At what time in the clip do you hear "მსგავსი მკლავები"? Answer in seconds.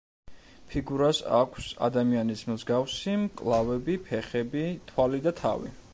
2.53-4.01